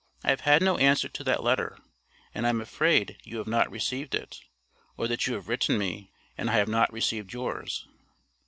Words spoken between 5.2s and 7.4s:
you have written me, and I have not received